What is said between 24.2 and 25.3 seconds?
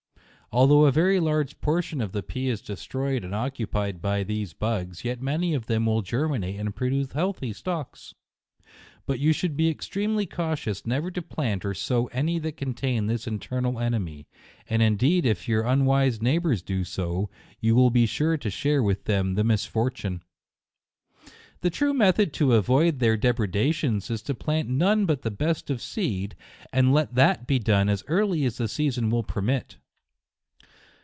to plant none but